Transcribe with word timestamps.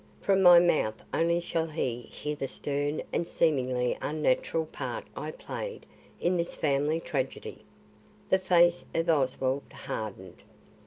From 0.19 0.41
my 0.41 0.57
mouth 0.57 1.03
only 1.13 1.39
shall 1.39 1.67
he 1.67 2.01
hear 2.09 2.35
the 2.35 2.47
stern 2.47 3.03
and 3.13 3.27
seemingly 3.27 3.95
unnatural 4.01 4.65
part 4.65 5.05
I 5.15 5.29
played 5.29 5.85
in 6.19 6.37
this 6.37 6.55
family 6.55 6.99
tragedy." 6.99 7.63
The 8.31 8.39
face 8.39 8.83
of 8.95 9.11
Oswald 9.11 9.61
hardened. 9.71 10.41